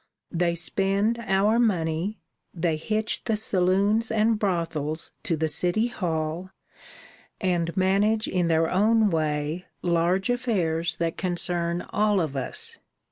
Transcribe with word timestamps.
They 0.31 0.55
spend 0.55 1.19
our 1.27 1.59
money; 1.59 2.17
they 2.55 2.75
hitch 2.75 3.23
the 3.25 3.37
saloons 3.37 4.09
and 4.09 4.39
brothels 4.39 5.11
to 5.21 5.37
the 5.37 5.47
city 5.47 5.89
hall, 5.89 6.49
and 7.39 7.77
manage 7.77 8.27
in 8.27 8.47
their 8.47 8.67
own 8.67 9.11
way 9.11 9.67
large 9.83 10.31
affairs 10.31 10.95
that 10.95 11.17
concern 11.17 11.83
all 11.93 12.19
of 12.19 12.35
us. 12.35 12.79